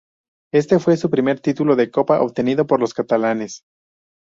[0.51, 3.65] Este fue el primer título de Copa obtenido por los catalanes.